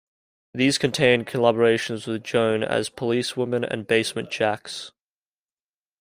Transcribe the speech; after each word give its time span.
These 0.55 0.79
contained 0.79 1.27
collaborations 1.27 2.07
with 2.07 2.23
Joan 2.23 2.63
As 2.63 2.89
Police 2.89 3.37
Woman 3.37 3.63
and 3.63 3.85
Basement 3.85 4.31
Jaxx. 4.31 4.93